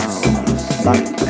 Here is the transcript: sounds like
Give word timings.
sounds 0.00 0.86
like 0.86 1.21